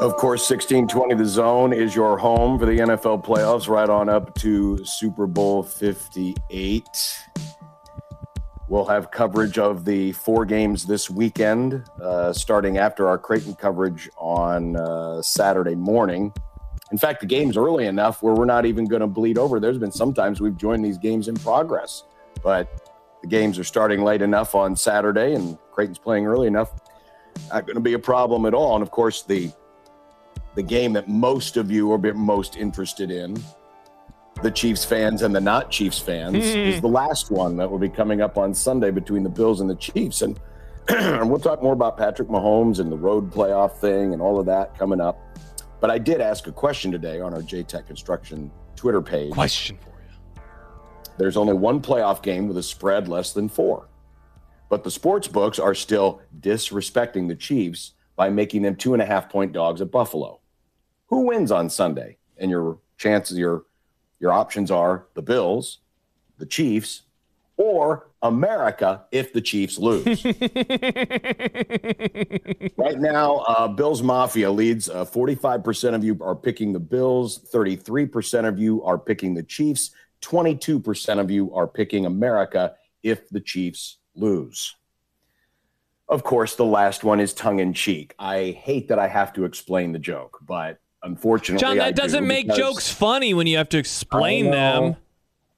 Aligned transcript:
Of 0.00 0.16
course, 0.16 0.48
1620 0.48 1.16
The 1.16 1.26
Zone 1.26 1.72
is 1.72 1.92
your 1.92 2.18
home 2.18 2.56
for 2.56 2.66
the 2.66 2.78
NFL 2.78 3.24
playoffs, 3.24 3.66
right 3.66 3.88
on 3.88 4.08
up 4.08 4.32
to 4.36 4.78
Super 4.84 5.26
Bowl 5.26 5.64
58. 5.64 6.84
We'll 8.68 8.84
have 8.84 9.10
coverage 9.10 9.58
of 9.58 9.84
the 9.84 10.12
four 10.12 10.44
games 10.44 10.86
this 10.86 11.10
weekend, 11.10 11.82
uh, 12.00 12.32
starting 12.32 12.78
after 12.78 13.08
our 13.08 13.18
Creighton 13.18 13.56
coverage 13.56 14.08
on 14.16 14.76
uh, 14.76 15.20
Saturday 15.20 15.74
morning. 15.74 16.32
In 16.92 16.98
fact, 16.98 17.18
the 17.18 17.26
game's 17.26 17.56
early 17.56 17.86
enough 17.86 18.22
where 18.22 18.34
we're 18.34 18.44
not 18.44 18.66
even 18.66 18.84
going 18.84 19.00
to 19.00 19.08
bleed 19.08 19.36
over. 19.36 19.58
There's 19.58 19.78
been 19.78 19.90
sometimes 19.90 20.40
we've 20.40 20.56
joined 20.56 20.84
these 20.84 20.98
games 20.98 21.26
in 21.26 21.34
progress, 21.34 22.04
but 22.44 22.88
the 23.20 23.26
games 23.26 23.58
are 23.58 23.64
starting 23.64 24.04
late 24.04 24.22
enough 24.22 24.54
on 24.54 24.76
Saturday, 24.76 25.34
and 25.34 25.58
Creighton's 25.72 25.98
playing 25.98 26.24
early 26.28 26.46
enough. 26.46 26.72
Not 27.52 27.66
going 27.66 27.74
to 27.74 27.80
be 27.80 27.94
a 27.94 27.98
problem 27.98 28.46
at 28.46 28.54
all. 28.54 28.76
And 28.76 28.82
of 28.82 28.92
course, 28.92 29.22
the 29.22 29.50
the 30.58 30.62
game 30.64 30.92
that 30.92 31.06
most 31.06 31.56
of 31.56 31.70
you 31.70 31.92
are 31.92 31.98
most 32.14 32.56
interested 32.56 33.12
in, 33.12 33.40
the 34.42 34.50
Chiefs 34.50 34.84
fans 34.84 35.22
and 35.22 35.32
the 35.32 35.40
not 35.40 35.70
Chiefs 35.70 36.00
fans, 36.00 36.34
hmm. 36.34 36.58
is 36.58 36.80
the 36.80 36.88
last 36.88 37.30
one 37.30 37.56
that 37.58 37.70
will 37.70 37.78
be 37.78 37.88
coming 37.88 38.20
up 38.20 38.36
on 38.36 38.52
Sunday 38.52 38.90
between 38.90 39.22
the 39.22 39.28
Bills 39.28 39.60
and 39.60 39.70
the 39.70 39.76
Chiefs. 39.76 40.22
And, 40.22 40.36
and 40.88 41.30
we'll 41.30 41.38
talk 41.38 41.62
more 41.62 41.74
about 41.74 41.96
Patrick 41.96 42.26
Mahomes 42.26 42.80
and 42.80 42.90
the 42.90 42.96
road 42.96 43.30
playoff 43.30 43.76
thing 43.76 44.12
and 44.12 44.20
all 44.20 44.40
of 44.40 44.46
that 44.46 44.76
coming 44.76 45.00
up. 45.00 45.20
But 45.80 45.92
I 45.92 45.98
did 45.98 46.20
ask 46.20 46.48
a 46.48 46.52
question 46.52 46.90
today 46.90 47.20
on 47.20 47.32
our 47.32 47.40
JTech 47.40 47.86
Construction 47.86 48.50
Twitter 48.74 49.00
page. 49.00 49.30
Question 49.30 49.78
for 49.78 49.90
you. 49.90 50.42
There's 51.18 51.36
only 51.36 51.54
one 51.54 51.80
playoff 51.80 52.20
game 52.20 52.48
with 52.48 52.58
a 52.58 52.64
spread 52.64 53.06
less 53.06 53.32
than 53.32 53.48
four. 53.48 53.86
But 54.68 54.82
the 54.82 54.90
sports 54.90 55.28
books 55.28 55.60
are 55.60 55.76
still 55.76 56.20
disrespecting 56.40 57.28
the 57.28 57.36
Chiefs 57.36 57.92
by 58.16 58.28
making 58.28 58.62
them 58.62 58.74
two 58.74 58.92
and 58.92 59.00
a 59.00 59.06
half 59.06 59.30
point 59.30 59.52
dogs 59.52 59.80
at 59.80 59.92
Buffalo. 59.92 60.40
Who 61.08 61.26
wins 61.26 61.50
on 61.50 61.70
Sunday? 61.70 62.18
And 62.38 62.50
your 62.50 62.78
chances, 62.96 63.38
your 63.38 63.64
your 64.20 64.32
options 64.32 64.70
are 64.70 65.06
the 65.14 65.22
Bills, 65.22 65.78
the 66.38 66.46
Chiefs, 66.46 67.02
or 67.56 68.08
America 68.22 69.04
if 69.12 69.32
the 69.32 69.40
Chiefs 69.40 69.78
lose. 69.78 70.24
right 72.76 72.98
now, 72.98 73.36
uh, 73.48 73.68
Bills 73.68 74.02
Mafia 74.02 74.50
leads. 74.50 74.88
Uh, 74.88 75.04
45% 75.04 75.94
of 75.94 76.02
you 76.02 76.18
are 76.20 76.34
picking 76.34 76.72
the 76.72 76.80
Bills, 76.80 77.38
33% 77.52 78.48
of 78.48 78.58
you 78.58 78.82
are 78.84 78.98
picking 78.98 79.34
the 79.34 79.42
Chiefs, 79.42 79.90
22% 80.22 81.20
of 81.20 81.30
you 81.30 81.54
are 81.54 81.66
picking 81.66 82.06
America 82.06 82.74
if 83.02 83.28
the 83.28 83.40
Chiefs 83.40 83.98
lose. 84.14 84.74
Of 86.08 86.24
course, 86.24 86.56
the 86.56 86.64
last 86.64 87.04
one 87.04 87.20
is 87.20 87.34
tongue 87.34 87.60
in 87.60 87.74
cheek. 87.74 88.14
I 88.18 88.58
hate 88.62 88.88
that 88.88 88.98
I 88.98 89.08
have 89.08 89.34
to 89.34 89.44
explain 89.44 89.92
the 89.92 89.98
joke, 89.98 90.38
but 90.42 90.78
unfortunately, 91.02 91.60
John, 91.60 91.80
I 91.80 91.86
that 91.86 91.96
doesn't 91.96 92.22
do 92.22 92.28
make 92.28 92.48
jokes 92.52 92.90
funny 92.92 93.34
when 93.34 93.46
you 93.46 93.56
have 93.56 93.68
to 93.70 93.78
explain 93.78 94.48
I 94.48 94.50
know. 94.50 94.82
them. 94.82 94.96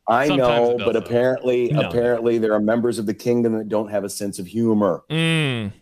I 0.09 0.27
Sometimes 0.27 0.79
know, 0.79 0.85
but 0.85 0.97
apparently, 0.97 1.71
No. 1.71 1.89
apparently, 1.89 2.39
there 2.39 2.53
are 2.53 2.61
members 2.61 2.99
of 2.99 3.07
the 3.07 3.15
kingdom 3.15 3.57
that 3.59 3.69
don't 3.69 3.89
have 3.91 4.03
a 4.03 4.09
sense 4.09 4.41
of 4.41 4.47
humor. 4.47 5.05
Mm. 5.09 5.73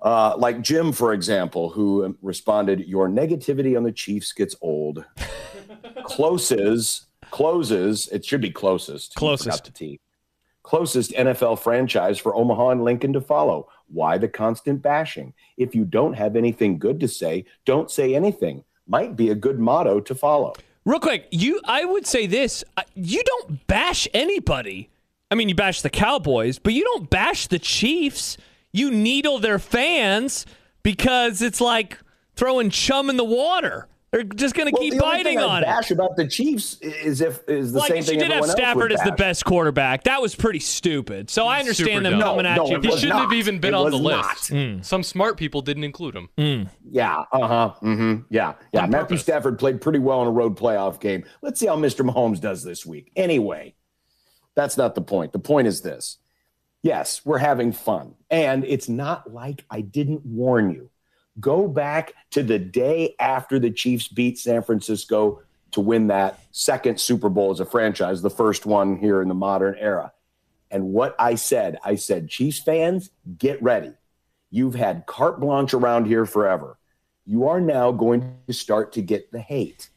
Uh, 0.00 0.34
like 0.36 0.60
Jim, 0.60 0.90
for 0.92 1.12
example, 1.12 1.70
who 1.70 2.04
um, 2.04 2.18
responded, 2.20 2.80
"Your 2.86 3.08
negativity 3.08 3.76
on 3.76 3.84
the 3.84 3.92
Chiefs 3.92 4.32
gets 4.32 4.56
old." 4.60 5.04
closes, 6.04 7.06
closes. 7.30 8.08
It 8.08 8.24
should 8.24 8.40
be 8.40 8.50
closest. 8.50 9.14
Closest. 9.14 9.74
T. 9.74 10.00
Closest 10.62 11.12
NFL 11.12 11.58
franchise 11.58 12.18
for 12.18 12.34
Omaha 12.34 12.70
and 12.70 12.84
Lincoln 12.84 13.12
to 13.12 13.20
follow. 13.20 13.68
Why 13.86 14.16
the 14.18 14.28
constant 14.28 14.80
bashing? 14.82 15.34
If 15.58 15.74
you 15.74 15.84
don't 15.84 16.14
have 16.14 16.36
anything 16.36 16.78
good 16.78 17.00
to 17.00 17.08
say, 17.08 17.44
don't 17.66 17.90
say 17.90 18.14
anything. 18.14 18.64
Might 18.86 19.16
be 19.16 19.30
a 19.30 19.34
good 19.34 19.58
motto 19.58 20.00
to 20.00 20.14
follow. 20.14 20.54
Real 20.84 21.00
quick, 21.00 21.28
you 21.30 21.60
I 21.64 21.84
would 21.84 22.06
say 22.06 22.26
this: 22.26 22.62
uh, 22.76 22.82
you 22.94 23.22
don't 23.24 23.66
bash 23.66 24.06
anybody. 24.12 24.90
I 25.30 25.34
mean, 25.34 25.48
you 25.48 25.54
bash 25.54 25.80
the 25.80 25.90
Cowboys, 25.90 26.58
but 26.58 26.74
you 26.74 26.84
don't 26.84 27.08
bash 27.08 27.46
the 27.46 27.58
Chiefs. 27.58 28.36
You 28.72 28.90
needle 28.90 29.38
their 29.38 29.58
fans 29.58 30.44
because 30.82 31.40
it's 31.40 31.60
like 31.60 31.98
throwing 32.36 32.70
chum 32.70 33.08
in 33.08 33.16
the 33.16 33.24
water. 33.24 33.88
They're 34.14 34.22
just 34.22 34.54
going 34.54 34.68
to 34.68 34.72
Well, 34.72 34.80
keep 34.80 34.92
the 34.94 35.02
only 35.04 35.16
biting 35.24 35.38
thing 35.38 35.38
I 35.38 35.56
on 35.56 35.62
it. 35.64 35.66
bash 35.66 35.90
about 35.90 36.14
the 36.14 36.28
Chiefs 36.28 36.78
is 36.80 37.20
if 37.20 37.40
is 37.48 37.72
the 37.72 37.80
like 37.80 37.88
same 37.88 37.96
you 37.96 38.02
thing 38.04 38.18
did 38.20 38.30
have 38.30 38.46
Stafford 38.46 38.92
as 38.92 39.00
the 39.02 39.10
best 39.10 39.44
quarterback. 39.44 40.04
That 40.04 40.22
was 40.22 40.36
pretty 40.36 40.60
stupid. 40.60 41.28
So 41.30 41.48
I 41.48 41.58
understand 41.58 41.88
Super 41.88 42.10
them 42.10 42.20
dumb. 42.20 42.36
coming 42.36 42.46
at 42.46 42.56
No, 42.58 42.66
you. 42.68 42.78
no, 42.78 42.80
He 42.92 42.96
shouldn't 42.96 43.18
have 43.18 43.32
even 43.32 43.58
been 43.58 43.74
It 43.74 43.76
on 43.76 43.90
the 43.90 43.98
was 43.98 44.24
list. 44.48 44.52
not. 44.52 44.84
Some 44.86 45.02
smart 45.02 45.36
people 45.36 45.62
didn't 45.62 45.82
include 45.82 46.14
him. 46.14 46.68
Yeah, 46.88 47.24
uh 47.32 47.48
huh. 47.48 47.74
Mm-hmm. 47.82 48.22
Yeah, 48.30 48.54
yeah. 48.72 48.84
On 48.84 48.90
Matthew 48.90 49.06
purpose. 49.16 49.22
Stafford 49.22 49.58
played 49.58 49.80
pretty 49.80 49.98
well 49.98 50.22
in 50.22 50.28
a 50.28 50.30
road 50.30 50.56
playoff 50.56 51.00
game. 51.00 51.24
Let's 51.42 51.58
see 51.58 51.66
how 51.66 51.74
Mr. 51.76 52.08
Mahomes 52.08 52.40
does 52.40 52.62
this 52.62 52.86
week. 52.86 53.10
Anyway, 53.16 53.74
that's 54.54 54.76
not 54.76 54.94
the 54.94 55.02
point. 55.02 55.32
The 55.32 55.40
point 55.40 55.66
is 55.66 55.80
this 55.80 56.18
yes, 56.84 57.20
we're 57.24 57.38
having 57.38 57.72
fun. 57.72 58.14
And 58.30 58.64
it's 58.64 58.88
not 58.88 59.32
like 59.32 59.64
I 59.70 59.80
didn't 59.80 60.24
warn 60.24 60.70
you. 60.70 60.90
Go 61.40 61.66
back 61.66 62.14
to 62.30 62.42
the 62.42 62.58
day 62.58 63.14
after 63.18 63.58
the 63.58 63.70
Chiefs 63.70 64.08
beat 64.08 64.38
San 64.38 64.62
Francisco 64.62 65.42
to 65.72 65.80
win 65.80 66.06
that 66.06 66.38
second 66.52 67.00
Super 67.00 67.28
Bowl 67.28 67.50
as 67.50 67.60
a 67.60 67.64
franchise, 67.64 68.22
the 68.22 68.30
first 68.30 68.64
one 68.64 68.96
here 68.96 69.20
in 69.20 69.28
the 69.28 69.34
modern 69.34 69.74
era. 69.78 70.12
And 70.70 70.92
what 70.92 71.16
I 71.18 71.34
said, 71.34 71.78
I 71.84 71.96
said, 71.96 72.28
Chiefs 72.28 72.60
fans, 72.60 73.10
get 73.38 73.62
ready. 73.62 73.92
You've 74.50 74.76
had 74.76 75.06
carte 75.06 75.40
blanche 75.40 75.74
around 75.74 76.06
here 76.06 76.26
forever. 76.26 76.78
You 77.26 77.48
are 77.48 77.60
now 77.60 77.90
going 77.90 78.36
to 78.46 78.52
start 78.52 78.92
to 78.92 79.02
get 79.02 79.32
the 79.32 79.40
hate 79.40 79.88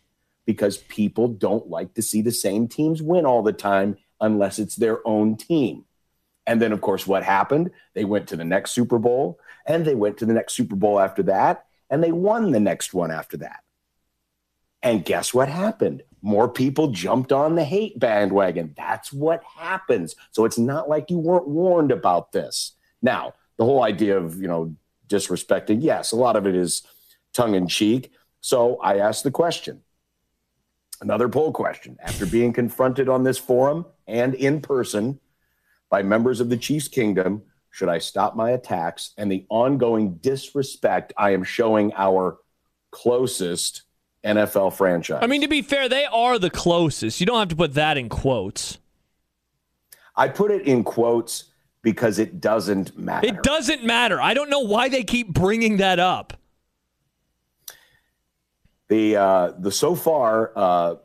because 0.46 0.78
people 0.78 1.28
don't 1.28 1.70
like 1.70 1.94
to 1.96 2.02
see 2.02 2.22
the 2.22 2.32
same 2.32 2.68
teams 2.68 3.02
win 3.02 3.26
all 3.26 3.44
the 3.44 3.54
time 3.54 3.98
unless 4.20 4.58
it's 4.58 4.76
their 4.76 5.06
own 5.06 5.36
team. 5.36 5.86
And 6.48 6.62
then, 6.62 6.72
of 6.72 6.82
course, 6.82 7.06
what 7.06 7.24
happened? 7.24 7.72
They 7.94 8.06
went 8.06 8.28
to 8.30 8.38
the 8.38 8.46
next 8.46 8.72
Super 8.72 8.98
Bowl 8.98 9.40
and 9.66 9.86
they 9.86 9.96
went 9.96 10.18
to 10.20 10.26
the 10.26 10.34
next 10.34 10.54
Super 10.54 10.76
Bowl 10.76 11.00
after 11.00 11.22
that 11.24 11.66
and 11.90 12.02
they 12.02 12.14
won 12.14 12.52
the 12.52 12.60
next 12.60 12.94
one 12.94 13.12
after 13.12 13.38
that. 13.38 13.64
And 14.82 15.04
guess 15.04 15.34
what 15.34 15.50
happened? 15.50 16.04
More 16.22 16.48
people 16.48 16.88
jumped 16.92 17.34
on 17.34 17.56
the 17.56 17.64
hate 17.66 18.00
bandwagon. 18.00 18.74
That's 18.78 19.12
what 19.12 19.44
happens. 19.44 20.16
So 20.32 20.46
it's 20.46 20.58
not 20.58 20.88
like 20.88 21.12
you 21.12 21.20
weren't 21.20 21.48
warned 21.48 21.92
about 21.92 22.32
this. 22.32 22.74
Now, 23.02 23.34
the 23.58 23.66
whole 23.66 23.84
idea 23.84 24.18
of, 24.18 24.42
you 24.42 24.48
know, 24.48 24.76
disrespecting, 25.10 25.80
yes, 25.82 26.12
a 26.12 26.16
lot 26.16 26.36
of 26.36 26.48
it 26.48 26.56
is 26.56 26.84
tongue 27.34 27.56
in 27.56 27.68
cheek. 27.68 28.12
So 28.40 28.78
I 28.78 29.00
asked 29.00 29.24
the 29.24 29.32
question 29.32 29.82
another 31.02 31.30
poll 31.30 31.52
question. 31.52 31.98
After 32.02 32.26
being 32.26 32.54
confronted 32.54 33.10
on 33.10 33.24
this 33.24 33.38
forum 33.38 33.86
and 34.08 34.34
in 34.34 34.62
person 34.62 35.20
by 35.90 36.04
members 36.04 36.40
of 36.40 36.50
the 36.50 36.58
Chiefs 36.58 36.88
Kingdom, 36.88 37.44
should 37.72 37.90
I 37.90 38.00
stop 38.00 38.36
my 38.36 38.52
attacks 38.52 39.14
and 39.18 39.32
the 39.32 39.46
ongoing 39.50 40.16
disrespect 40.16 41.14
I 41.18 41.32
am 41.32 41.44
showing 41.44 41.94
our 41.96 42.40
closest 42.92 43.84
NFL 44.26 44.74
franchise? 44.74 45.20
I 45.22 45.28
mean, 45.28 45.42
to 45.42 45.48
be 45.48 45.62
fair, 45.62 45.88
they 45.88 46.06
are 46.06 46.40
the 46.40 46.50
closest. 46.50 47.20
You 47.20 47.26
don't 47.26 47.40
have 47.40 47.50
to 47.50 47.56
put 47.56 47.76
that 47.76 47.98
in 47.98 48.10
quotes. 48.10 48.80
I 50.16 50.28
put 50.28 50.52
it 50.52 50.64
in 50.64 50.84
quotes 50.84 51.46
because 51.84 52.20
it 52.20 52.42
doesn't 52.42 52.98
matter. 52.98 53.28
It 53.28 53.44
doesn't 53.44 53.84
matter. 53.84 54.20
I 54.20 54.34
don't 54.34 54.50
know 54.50 54.62
why 54.62 54.90
they 54.90 55.04
keep 55.04 55.32
bringing 55.32 55.78
that 55.78 56.00
up. 56.00 56.34
The 58.90 59.18
uh, 59.18 59.52
the 59.60 59.72
so 59.72 59.96
far 59.96 60.52
uh, 60.56 60.96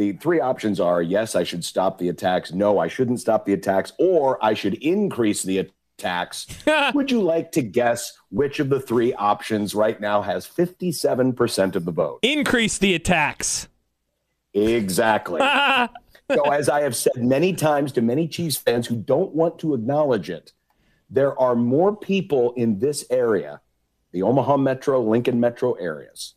the 0.00 0.14
three 0.14 0.40
options 0.40 0.80
are 0.80 1.02
yes, 1.02 1.36
I 1.36 1.44
should 1.44 1.62
stop 1.62 1.98
the 1.98 2.08
attacks. 2.08 2.54
No, 2.54 2.78
I 2.78 2.88
shouldn't 2.88 3.20
stop 3.20 3.44
the 3.44 3.52
attacks, 3.52 3.92
or 3.98 4.42
I 4.42 4.54
should 4.54 4.72
increase 4.82 5.42
the 5.42 5.68
attacks. 5.98 6.46
Would 6.94 7.10
you 7.10 7.20
like 7.20 7.52
to 7.52 7.60
guess 7.60 8.14
which 8.30 8.60
of 8.60 8.70
the 8.70 8.80
three 8.80 9.12
options 9.12 9.74
right 9.74 10.00
now 10.00 10.22
has 10.22 10.46
fifty 10.46 10.90
seven 10.90 11.34
percent 11.34 11.76
of 11.76 11.84
the 11.84 11.92
vote? 11.92 12.20
Increase 12.22 12.78
the 12.78 12.94
attacks. 12.94 13.68
Exactly. 14.54 15.40
so, 16.32 16.50
as 16.50 16.70
I 16.70 16.80
have 16.80 16.96
said 16.96 17.18
many 17.18 17.52
times 17.52 17.92
to 17.92 18.00
many 18.00 18.26
Chiefs 18.26 18.56
fans 18.56 18.86
who 18.86 18.96
don't 18.96 19.34
want 19.34 19.58
to 19.58 19.74
acknowledge 19.74 20.30
it, 20.30 20.54
there 21.10 21.38
are 21.38 21.54
more 21.54 21.94
people 21.94 22.54
in 22.54 22.78
this 22.78 23.04
area, 23.10 23.60
the 24.12 24.22
Omaha 24.22 24.56
Metro, 24.56 25.02
Lincoln 25.02 25.40
Metro 25.40 25.74
areas, 25.74 26.36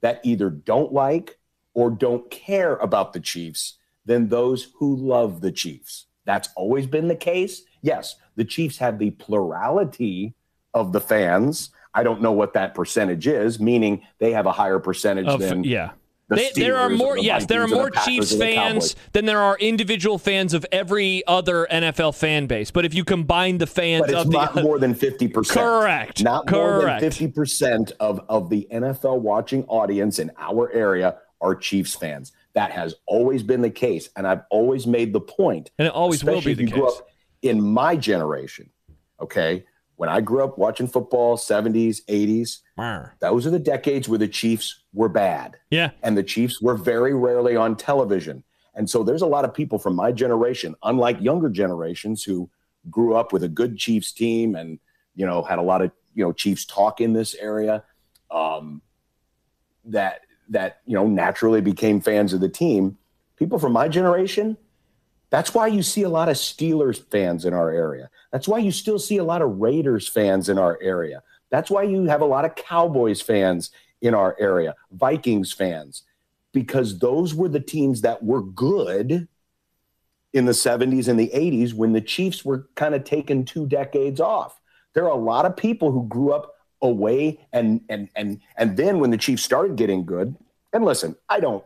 that 0.00 0.22
either 0.24 0.48
don't 0.48 0.90
like 0.90 1.38
or 1.78 1.90
don't 1.90 2.28
care 2.28 2.74
about 2.78 3.12
the 3.12 3.20
Chiefs 3.20 3.74
than 4.04 4.26
those 4.26 4.66
who 4.74 4.96
love 4.96 5.40
the 5.40 5.52
Chiefs. 5.52 6.06
That's 6.24 6.48
always 6.56 6.88
been 6.88 7.06
the 7.06 7.14
case. 7.14 7.62
Yes, 7.82 8.16
the 8.34 8.44
Chiefs 8.44 8.78
have 8.78 8.98
the 8.98 9.12
plurality 9.12 10.34
of 10.74 10.92
the 10.92 11.00
fans. 11.00 11.70
I 11.94 12.02
don't 12.02 12.20
know 12.20 12.32
what 12.32 12.52
that 12.54 12.74
percentage 12.74 13.28
is, 13.28 13.60
meaning 13.60 14.02
they 14.18 14.32
have 14.32 14.46
a 14.46 14.50
higher 14.50 14.80
percentage 14.80 15.28
Of- 15.28 15.38
than 15.38 15.62
yeah. 15.62 15.92
the 16.28 16.34
They, 16.34 16.50
there 16.56 16.78
are 16.78 16.90
more, 16.90 17.14
the 17.14 17.22
yes, 17.22 17.46
there 17.46 17.60
are 17.60 17.66
or 17.66 17.68
the 17.68 17.76
more 17.76 17.90
Chiefs 17.90 18.34
fans 18.34 18.96
than 19.12 19.24
there 19.24 19.40
are 19.40 19.56
individual 19.58 20.18
fans 20.18 20.54
of 20.54 20.66
every 20.72 21.24
other 21.28 21.68
NFL 21.70 22.16
fan 22.16 22.48
base. 22.48 22.72
But 22.72 22.86
if 22.86 22.92
you 22.92 23.04
combine 23.04 23.58
the 23.58 23.68
fans 23.68 24.00
but 24.00 24.10
it's 24.10 24.18
of 24.18 24.32
not 24.32 24.54
the 24.56 24.64
more 24.64 24.80
than 24.80 24.96
50%. 24.96 25.48
Correct. 25.48 26.24
Not 26.24 26.50
more 26.50 26.82
than 26.82 27.00
50% 27.00 27.92
of, 28.00 28.20
of 28.28 28.50
the 28.50 28.66
NFL 28.72 29.20
watching 29.20 29.64
audience 29.66 30.18
in 30.18 30.32
our 30.40 30.72
area 30.72 31.18
are 31.40 31.54
Chiefs 31.54 31.94
fans. 31.94 32.32
That 32.54 32.70
has 32.72 32.94
always 33.06 33.42
been 33.42 33.62
the 33.62 33.70
case. 33.70 34.08
And 34.16 34.26
I've 34.26 34.42
always 34.50 34.86
made 34.86 35.12
the 35.12 35.20
point. 35.20 35.70
And 35.78 35.86
it 35.86 35.94
always 35.94 36.24
will 36.24 36.40
be 36.40 36.52
if 36.52 36.58
the 36.58 36.64
you 36.64 36.70
case. 36.70 36.82
up 36.82 37.08
in 37.42 37.62
my 37.62 37.96
generation, 37.96 38.70
okay? 39.20 39.64
When 39.96 40.08
I 40.08 40.20
grew 40.20 40.44
up 40.44 40.58
watching 40.58 40.86
football, 40.86 41.36
70s, 41.36 42.04
80s, 42.06 42.58
those 43.20 43.46
are 43.46 43.50
the 43.50 43.58
decades 43.58 44.08
where 44.08 44.18
the 44.18 44.28
Chiefs 44.28 44.82
were 44.92 45.08
bad 45.08 45.56
yeah. 45.70 45.90
and 46.02 46.16
the 46.16 46.22
Chiefs 46.22 46.60
were 46.60 46.76
very 46.76 47.14
rarely 47.14 47.56
on 47.56 47.76
television. 47.76 48.44
And 48.74 48.88
so 48.88 49.02
there's 49.02 49.22
a 49.22 49.26
lot 49.26 49.44
of 49.44 49.52
people 49.52 49.78
from 49.78 49.96
my 49.96 50.12
generation, 50.12 50.76
unlike 50.84 51.20
younger 51.20 51.48
generations 51.48 52.22
who 52.22 52.48
grew 52.90 53.16
up 53.16 53.32
with 53.32 53.42
a 53.42 53.48
good 53.48 53.76
Chiefs 53.76 54.12
team 54.12 54.54
and 54.54 54.78
you 55.16 55.26
know 55.26 55.42
had 55.42 55.58
a 55.58 55.62
lot 55.62 55.82
of 55.82 55.90
you 56.14 56.24
know 56.24 56.32
Chiefs 56.32 56.64
talk 56.64 57.00
in 57.00 57.12
this 57.12 57.34
area, 57.34 57.82
um, 58.30 58.80
that 59.84 60.20
that 60.48 60.80
you 60.86 60.94
know 60.94 61.06
naturally 61.06 61.60
became 61.60 62.00
fans 62.00 62.32
of 62.32 62.40
the 62.40 62.48
team. 62.48 62.96
People 63.36 63.58
from 63.58 63.72
my 63.72 63.88
generation, 63.88 64.56
that's 65.30 65.54
why 65.54 65.66
you 65.66 65.82
see 65.82 66.02
a 66.02 66.08
lot 66.08 66.28
of 66.28 66.36
Steelers 66.36 67.02
fans 67.10 67.44
in 67.44 67.54
our 67.54 67.70
area. 67.70 68.10
That's 68.32 68.48
why 68.48 68.58
you 68.58 68.72
still 68.72 68.98
see 68.98 69.18
a 69.18 69.24
lot 69.24 69.42
of 69.42 69.58
Raiders 69.58 70.08
fans 70.08 70.48
in 70.48 70.58
our 70.58 70.78
area. 70.80 71.22
That's 71.50 71.70
why 71.70 71.82
you 71.82 72.04
have 72.04 72.20
a 72.20 72.26
lot 72.26 72.44
of 72.44 72.54
Cowboys 72.54 73.20
fans 73.20 73.70
in 74.00 74.14
our 74.14 74.36
area, 74.38 74.74
Vikings 74.92 75.52
fans, 75.52 76.02
because 76.52 76.98
those 76.98 77.34
were 77.34 77.48
the 77.48 77.60
teams 77.60 78.02
that 78.02 78.22
were 78.22 78.42
good 78.42 79.28
in 80.32 80.44
the 80.44 80.52
70s 80.52 81.08
and 81.08 81.18
the 81.18 81.30
80s 81.34 81.72
when 81.72 81.92
the 81.92 82.00
Chiefs 82.00 82.44
were 82.44 82.68
kind 82.74 82.94
of 82.94 83.04
taken 83.04 83.44
two 83.44 83.66
decades 83.66 84.20
off. 84.20 84.60
There 84.94 85.04
are 85.04 85.10
a 85.10 85.16
lot 85.16 85.46
of 85.46 85.56
people 85.56 85.90
who 85.90 86.06
grew 86.06 86.32
up 86.32 86.54
away 86.82 87.46
and 87.52 87.80
and 87.88 88.08
and 88.14 88.40
and 88.56 88.76
then 88.76 88.98
when 88.98 89.10
the 89.10 89.16
Chiefs 89.16 89.42
started 89.42 89.76
getting 89.76 90.04
good, 90.04 90.36
and 90.72 90.84
listen, 90.84 91.16
I 91.28 91.40
don't 91.40 91.64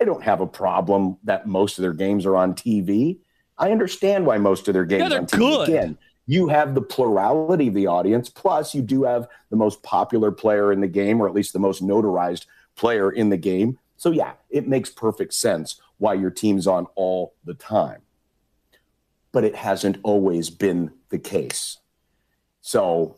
I 0.00 0.04
don't 0.04 0.22
have 0.22 0.40
a 0.40 0.46
problem 0.46 1.16
that 1.24 1.46
most 1.46 1.78
of 1.78 1.82
their 1.82 1.92
games 1.92 2.24
are 2.26 2.36
on 2.36 2.54
TV. 2.54 3.18
I 3.56 3.72
understand 3.72 4.26
why 4.26 4.38
most 4.38 4.68
of 4.68 4.74
their 4.74 4.84
games 4.84 5.10
they're 5.10 5.18
on 5.18 5.26
TV. 5.26 5.38
good. 5.38 5.68
Again, 5.68 5.98
you 6.26 6.48
have 6.48 6.74
the 6.74 6.82
plurality 6.82 7.68
of 7.68 7.74
the 7.74 7.86
audience, 7.86 8.28
plus 8.28 8.74
you 8.74 8.82
do 8.82 9.04
have 9.04 9.26
the 9.50 9.56
most 9.56 9.82
popular 9.82 10.30
player 10.30 10.72
in 10.72 10.80
the 10.80 10.88
game, 10.88 11.20
or 11.20 11.26
at 11.26 11.34
least 11.34 11.52
the 11.52 11.58
most 11.58 11.82
notarized 11.82 12.46
player 12.76 13.10
in 13.10 13.30
the 13.30 13.36
game. 13.36 13.78
So 13.96 14.10
yeah, 14.10 14.32
it 14.50 14.68
makes 14.68 14.90
perfect 14.90 15.34
sense 15.34 15.80
why 15.96 16.14
your 16.14 16.30
team's 16.30 16.66
on 16.66 16.86
all 16.94 17.34
the 17.44 17.54
time. 17.54 18.02
But 19.32 19.44
it 19.44 19.56
hasn't 19.56 19.98
always 20.02 20.50
been 20.50 20.92
the 21.08 21.18
case. 21.18 21.78
So 22.60 23.16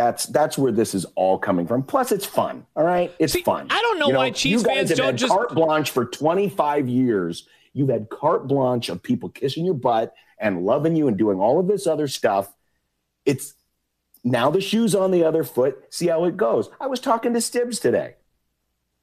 that's 0.00 0.24
that's 0.26 0.56
where 0.56 0.72
this 0.72 0.94
is 0.94 1.04
all 1.14 1.38
coming 1.38 1.66
from. 1.66 1.82
Plus, 1.82 2.10
it's 2.10 2.24
fun. 2.24 2.64
All 2.74 2.84
right, 2.84 3.12
it's 3.18 3.34
See, 3.34 3.42
fun. 3.42 3.66
I 3.70 3.80
don't 3.82 3.98
know 3.98 4.08
why 4.08 4.30
Chiefs 4.30 4.62
fans 4.62 4.88
don't 4.90 5.04
had 5.06 5.18
just- 5.18 5.30
carte 5.32 5.54
blanche 5.54 5.90
for 5.90 6.06
25 6.06 6.88
years. 6.88 7.46
You've 7.74 7.90
had 7.90 8.08
carte 8.08 8.48
blanche 8.48 8.88
of 8.88 9.02
people 9.02 9.28
kissing 9.28 9.64
your 9.66 9.74
butt 9.74 10.14
and 10.38 10.64
loving 10.64 10.96
you 10.96 11.06
and 11.06 11.18
doing 11.18 11.38
all 11.38 11.60
of 11.60 11.68
this 11.68 11.86
other 11.86 12.08
stuff. 12.08 12.50
It's 13.26 13.52
now 14.24 14.50
the 14.50 14.62
shoe's 14.62 14.94
on 14.94 15.10
the 15.10 15.22
other 15.24 15.44
foot. 15.44 15.76
See 15.90 16.06
how 16.08 16.24
it 16.24 16.36
goes. 16.36 16.70
I 16.80 16.86
was 16.86 16.98
talking 16.98 17.34
to 17.34 17.40
Stibbs 17.40 17.78
today. 17.78 18.14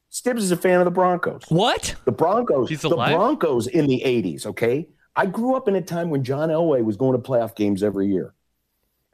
Stibbs 0.09 0.41
is 0.43 0.51
a 0.51 0.57
fan 0.57 0.79
of 0.79 0.85
the 0.85 0.91
Broncos. 0.91 1.43
What? 1.49 1.95
The 2.05 2.11
Broncos, 2.11 2.69
He's 2.69 2.81
the 2.81 2.89
alive? 2.89 3.15
Broncos 3.15 3.67
in 3.67 3.85
the 3.87 4.01
80s, 4.03 4.45
okay? 4.47 4.89
I 5.15 5.25
grew 5.27 5.55
up 5.55 5.67
in 5.67 5.75
a 5.75 5.81
time 5.81 6.09
when 6.09 6.23
John 6.23 6.49
Elway 6.49 6.83
was 6.83 6.97
going 6.97 7.21
to 7.21 7.29
playoff 7.29 7.55
games 7.55 7.83
every 7.83 8.07
year. 8.07 8.33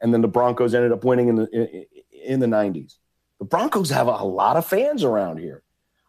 And 0.00 0.12
then 0.12 0.20
the 0.20 0.28
Broncos 0.28 0.74
ended 0.74 0.92
up 0.92 1.04
winning 1.04 1.28
in 1.28 1.36
the 1.36 1.48
in, 1.50 1.86
in 2.24 2.40
the 2.40 2.46
90s. 2.46 2.96
The 3.38 3.44
Broncos 3.44 3.90
have 3.90 4.08
a, 4.08 4.12
a 4.12 4.24
lot 4.24 4.56
of 4.56 4.66
fans 4.66 5.04
around 5.04 5.38
here. 5.38 5.62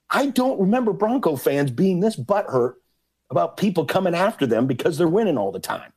I 0.09 0.27
don't 0.27 0.59
remember 0.59 0.93
Bronco 0.93 1.35
fans 1.35 1.71
being 1.71 1.99
this 1.99 2.15
butthurt 2.15 2.73
about 3.29 3.57
people 3.57 3.85
coming 3.85 4.13
after 4.13 4.45
them 4.45 4.67
because 4.67 4.97
they're 4.97 5.07
winning 5.07 5.37
all 5.37 5.51
the 5.51 5.59
time. 5.59 5.93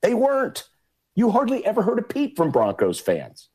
They 0.00 0.14
weren't. 0.14 0.68
You 1.14 1.30
hardly 1.30 1.64
ever 1.66 1.82
heard 1.82 1.98
a 1.98 2.02
peep 2.02 2.36
from 2.36 2.50
Broncos 2.50 3.00
fans. 3.00 3.48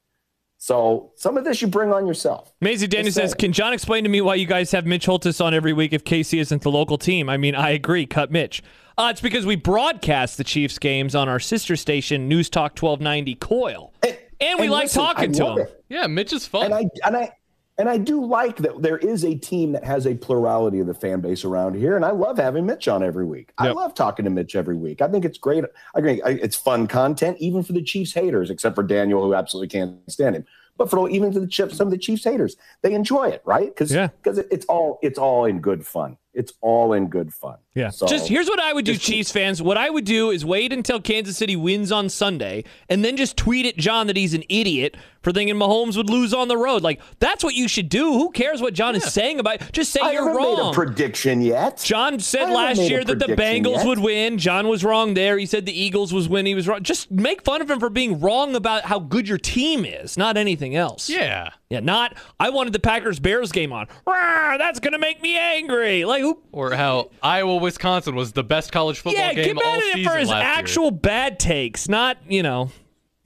So 0.59 1.11
some 1.15 1.37
of 1.37 1.43
this 1.43 1.61
you 1.61 1.67
bring 1.67 1.93
on 1.93 2.07
yourself. 2.07 2.51
Maisie 2.61 2.87
Daniel 2.87 3.11
says. 3.11 3.33
Can 3.33 3.53
John 3.53 3.73
explain 3.73 4.03
to 4.03 4.09
me 4.09 4.21
why 4.21 4.35
you 4.35 4.47
guys 4.47 4.71
have 4.71 4.85
Mitch 4.85 5.05
Holthus 5.05 5.43
on 5.43 5.53
every 5.53 5.73
week 5.73 5.93
if 5.93 6.03
KC 6.03 6.39
isn't 6.39 6.63
the 6.63 6.71
local 6.71 6.97
team? 6.97 7.29
I 7.29 7.37
mean, 7.37 7.55
I 7.55 7.71
agree. 7.71 8.05
Cut 8.05 8.31
Mitch. 8.31 8.63
Uh, 8.97 9.09
it's 9.11 9.21
because 9.21 9.45
we 9.45 9.55
broadcast 9.55 10.37
the 10.37 10.43
Chiefs 10.43 10.79
games 10.79 11.13
on 11.13 11.29
our 11.29 11.39
sister 11.39 11.75
station, 11.75 12.27
News 12.27 12.49
Talk 12.49 12.71
1290 12.81 13.35
KOIL. 13.35 13.91
And, 14.39 14.59
we 14.59 14.65
and 14.65 14.71
like 14.71 14.83
listen, 14.85 15.01
talking 15.03 15.29
I 15.29 15.33
to 15.33 15.45
love 15.45 15.57
him. 15.59 15.67
it. 15.67 15.83
Yeah, 15.89 16.07
Mitch 16.07 16.33
is 16.33 16.45
fun. 16.47 16.65
and 16.65 16.73
I 16.73 16.85
and 17.05 17.15
I 17.17 17.31
and 17.79 17.87
I 17.89 17.97
do 17.99 18.25
like 18.25 18.57
that 18.57 18.81
there 18.81 18.97
is 18.97 19.23
a 19.23 19.35
team 19.35 19.71
that 19.73 19.83
has 19.83 20.07
a 20.07 20.15
plurality 20.15 20.79
of 20.79 20.87
the 20.87 20.93
fan 20.95 21.21
base 21.21 21.45
around 21.45 21.75
here, 21.75 21.95
and 21.95 22.03
I 22.03 22.09
love 22.11 22.37
having 22.37 22.65
Mitch 22.65 22.87
on 22.87 23.03
every 23.03 23.25
week. 23.25 23.51
I 23.59 23.69
love 23.69 23.93
talking 23.93 24.25
to 24.25 24.31
Mitch 24.31 24.55
every 24.55 24.75
week. 24.75 25.01
I 25.01 25.07
think 25.07 25.25
it's 25.25 25.37
great. 25.37 25.63
I 25.63 25.99
agree. 25.99 26.21
It's 26.25 26.55
fun 26.55 26.87
content, 26.87 27.37
even 27.39 27.61
for 27.61 27.73
the 27.73 27.83
Chiefs 27.83 28.13
haters, 28.13 28.49
except 28.49 28.73
for 28.75 28.83
Daniel, 28.83 29.23
who 29.23 29.35
absolutely 29.35 29.67
can't 29.69 29.95
stand 30.11 30.35
him. 30.35 30.45
But 30.75 30.89
for 30.91 31.07
even 31.09 31.31
to 31.33 31.39
the 31.39 31.47
Chiefs, 31.47 31.77
some 31.77 31.87
of 31.87 31.91
the 31.91 31.97
Chiefs 31.97 32.23
haters, 32.23 32.55
they 32.83 32.93
enjoy 32.93 33.29
it, 33.29 33.41
right? 33.45 33.67
Because 33.69 33.91
Yeah. 33.93 34.07
because 34.23 34.37
it's 34.39 34.65
all 34.65 34.97
it's 35.03 35.17
all 35.19 35.45
in 35.45 35.59
good 35.61 35.85
fun. 35.85 36.17
It's 36.37 36.53
all 36.61 36.93
in 36.93 37.07
good 37.07 37.33
fun. 37.33 37.57
Yeah. 37.73 37.89
So 37.89 38.07
just 38.07 38.27
here's 38.27 38.47
what 38.47 38.59
I 38.59 38.73
would 38.73 38.85
do, 38.85 38.93
just 38.93 39.05
Chiefs 39.05 39.31
fans. 39.31 39.61
What 39.61 39.77
I 39.77 39.89
would 39.89 40.05
do 40.05 40.29
is 40.31 40.45
wait 40.45 40.71
until 40.71 40.99
Kansas 41.01 41.35
City 41.37 41.55
wins 41.55 41.91
on 41.91 42.09
Sunday 42.09 42.63
and 42.89 43.03
then 43.03 43.17
just 43.17 43.37
tweet 43.37 43.65
at 43.65 43.77
John 43.77 44.07
that 44.07 44.15
he's 44.17 44.33
an 44.33 44.43
idiot 44.49 44.95
for 45.21 45.31
thinking 45.31 45.55
Mahomes 45.55 45.97
would 45.97 46.09
lose 46.09 46.33
on 46.33 46.47
the 46.47 46.57
road. 46.57 46.81
Like, 46.83 47.01
that's 47.19 47.43
what 47.43 47.53
you 47.53 47.67
should 47.67 47.89
do. 47.89 48.13
Who 48.13 48.29
cares 48.31 48.61
what 48.61 48.73
John 48.73 48.95
is 48.95 49.03
saying 49.11 49.39
about 49.39 49.71
Just 49.73 49.91
say 49.91 49.99
I 50.01 50.11
you're 50.13 50.27
haven't 50.27 50.41
made 50.41 50.53
a 50.53 50.61
wrong. 50.61 50.73
prediction 50.73 51.41
yet. 51.41 51.81
John 51.83 52.19
said 52.19 52.49
last 52.49 52.79
year 52.79 53.03
that 53.03 53.19
the 53.19 53.27
Bengals 53.35 53.77
yet. 53.77 53.85
would 53.87 53.99
win. 53.99 54.37
John 54.37 54.67
was 54.67 54.83
wrong 54.83 55.13
there. 55.15 55.37
He 55.37 55.45
said 55.45 55.65
the 55.65 55.79
Eagles 55.79 56.13
was 56.13 56.29
when 56.29 56.45
he 56.45 56.55
was 56.55 56.67
wrong. 56.67 56.81
Just 56.83 57.11
make 57.11 57.41
fun 57.43 57.61
of 57.61 57.69
him 57.69 57.79
for 57.79 57.89
being 57.89 58.19
wrong 58.19 58.55
about 58.55 58.85
how 58.85 58.99
good 58.99 59.27
your 59.27 59.37
team 59.37 59.85
is, 59.85 60.17
not 60.17 60.37
anything 60.37 60.75
else. 60.75 61.09
yeah. 61.09 61.49
Yeah, 61.69 61.81
not 61.81 62.15
I 62.39 62.49
wanted 62.49 62.71
the 62.73 62.79
Packers 62.79 63.19
Bears 63.19 63.51
game 63.51 63.73
on. 63.73 63.87
Rawr, 64.07 64.57
that's 64.57 64.79
gonna 64.79 64.99
make 64.99 65.21
me 65.21 65.37
angry. 65.37 66.05
Like 66.05 66.21
who 66.21 66.41
Or 66.51 66.73
how 66.73 67.11
Iowa 67.21 67.57
Wisconsin 67.57 68.15
was 68.15 68.31
the 68.31 68.43
best 68.43 68.71
college 68.71 68.97
football 68.99 69.21
Yeah, 69.21 69.33
game 69.33 69.55
get 69.55 69.65
all 69.65 69.71
mad 69.71 69.79
at 69.79 69.83
him 69.83 69.93
season 69.95 70.11
for 70.11 70.17
his 70.17 70.29
last 70.29 70.43
year. 70.43 70.53
actual 70.53 70.91
bad 70.91 71.39
takes, 71.39 71.89
not, 71.89 72.17
you 72.27 72.41
know, 72.41 72.71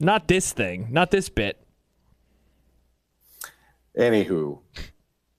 not 0.00 0.26
this 0.26 0.52
thing, 0.52 0.88
not 0.90 1.12
this 1.12 1.28
bit. 1.28 1.58
Anywho, 3.98 4.58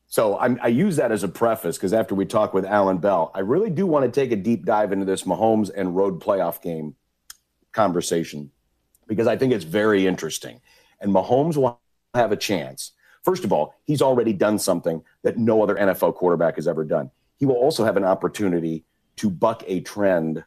so 0.06 0.38
I'm, 0.38 0.60
I 0.62 0.68
use 0.68 0.96
that 0.98 1.12
as 1.12 1.24
a 1.24 1.28
preface 1.28 1.76
because 1.76 1.92
after 1.92 2.14
we 2.14 2.26
talk 2.26 2.54
with 2.54 2.66
Alan 2.66 3.00
Bell, 3.00 3.32
I 3.34 3.40
really 3.40 3.72
do 3.72 3.88
want 3.88 4.06
to 4.06 4.12
take 4.12 4.32
a 4.32 4.36
deep 4.36 4.64
dive 4.64 4.92
into 4.92 5.06
this 5.06 5.24
Mahomes 5.24 5.72
and 5.76 5.96
road 5.96 6.22
playoff 6.22 6.62
game 6.62 6.96
conversation 7.72 8.52
because 9.08 9.26
I 9.26 9.36
think 9.38 9.54
it's 9.54 9.64
very 9.64 10.06
interesting. 10.06 10.62
And 11.02 11.12
Mahomes 11.12 11.58
will 11.58 11.82
have 12.14 12.32
a 12.32 12.38
chance. 12.38 12.92
First 13.24 13.44
of 13.44 13.54
all, 13.54 13.76
he's 13.86 14.02
already 14.02 14.34
done 14.34 14.60
something 14.60 15.04
that 15.24 15.38
no 15.38 15.64
other 15.64 15.76
NFL 15.76 16.16
quarterback 16.16 16.56
has 16.56 16.68
ever 16.68 16.84
done. 16.84 17.10
He 17.38 17.46
will 17.46 17.56
also 17.56 17.86
have 17.86 17.98
an 17.98 18.04
opportunity 18.04 18.84
to 19.18 19.30
buck 19.30 19.64
a 19.68 19.80
trend 19.82 20.44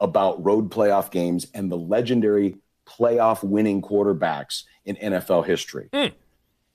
about 0.00 0.42
road 0.44 0.70
playoff 0.70 1.10
games 1.10 1.46
and 1.54 1.70
the 1.70 1.76
legendary 1.76 2.56
playoff 2.86 3.42
winning 3.42 3.82
quarterbacks 3.82 4.64
in 4.84 4.96
NFL 4.96 5.46
history 5.46 5.88
hmm. 5.92 6.06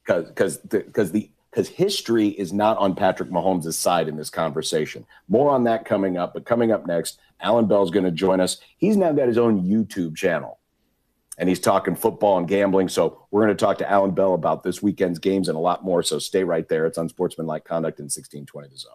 because 0.06 0.28
because 0.28 0.58
because 0.58 1.12
the 1.12 1.30
because 1.56 1.70
history 1.70 2.28
is 2.28 2.52
not 2.52 2.78
on 2.78 2.96
Patrick 2.96 3.30
Mahomes' 3.30 3.74
side 3.74 4.10
in 4.10 4.18
this 4.18 4.30
conversation. 4.30 5.06
More 5.30 5.50
on 5.50 5.64
that 5.64 5.86
coming 5.86 6.18
up. 6.18 6.34
But 6.34 6.46
coming 6.46 6.74
up 6.74 6.86
next, 6.86 7.18
Alan 7.40 7.66
Bell's 7.66 7.92
going 7.92 8.04
to 8.04 8.12
join 8.12 8.42
us. 8.42 8.58
He's 8.78 8.98
now 8.98 9.14
got 9.14 9.30
his 9.30 9.38
own 9.38 9.64
YouTube 9.64 10.18
channel, 10.18 10.60
and 11.38 11.50
he's 11.50 11.60
talking 11.60 11.96
football 11.96 12.38
and 12.38 12.48
gambling. 12.48 12.90
So 12.90 13.26
we're 13.32 13.44
going 13.44 13.56
to 13.56 13.66
talk 13.66 13.78
to 13.80 13.90
Alan 13.90 14.12
Bell 14.12 14.34
about 14.34 14.64
this 14.64 14.82
weekend's 14.82 15.20
games 15.20 15.48
and 15.48 15.58
a 15.58 15.60
lot 15.60 15.84
more. 15.84 16.04
So 16.04 16.20
stay 16.20 16.44
right 16.44 16.68
there. 16.68 16.86
It's 16.86 16.98
unsportsmanlike 16.98 17.66
conduct 17.66 18.00
in 18.00 18.06
1620 18.06 18.70
the 18.70 18.78
zone. 18.78 18.94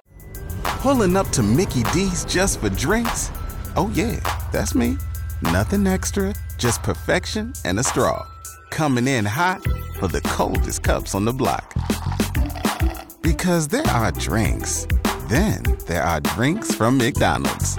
Pulling 0.62 1.16
up 1.16 1.28
to 1.30 1.42
Mickey 1.42 1.82
D's 1.92 2.25
just 2.25 2.61
for 2.61 2.70
drinks? 2.70 3.30
Oh, 3.76 3.90
yeah, 3.94 4.18
that's 4.52 4.75
me. 4.75 4.97
Nothing 5.42 5.87
extra, 5.87 6.35
just 6.59 6.82
perfection 6.82 7.52
and 7.64 7.78
a 7.78 7.85
straw. 7.85 8.26
Coming 8.70 9.09
in 9.09 9.25
hot 9.25 9.62
for 9.99 10.09
the 10.09 10.20
coldest 10.23 10.82
cups 10.82 11.14
on 11.14 11.25
the 11.25 11.32
block. 11.32 11.75
Because 13.23 13.68
there 13.68 13.87
are 13.88 14.12
drinks, 14.12 14.87
then 15.28 15.62
there 15.87 16.02
are 16.02 16.20
drinks 16.20 16.75
from 16.75 16.99
McDonald's. 16.99 17.78